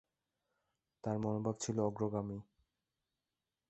[1.03, 2.39] তার মনোভাব ছিল অগ্রগামী।